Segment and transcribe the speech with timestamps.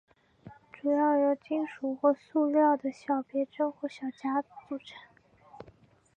[0.73, 4.97] 主要由金属或塑料的小别针或小夹子组成。